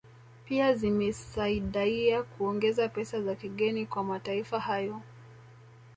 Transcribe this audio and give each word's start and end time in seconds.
Pia 0.45 0.75
zimesaidaia 0.75 2.23
kuongeza 2.23 2.89
pesa 2.89 3.21
za 3.21 3.35
kigeni 3.35 3.85
kwa 3.85 4.03
mataifa 4.03 4.59
hayo 4.59 5.01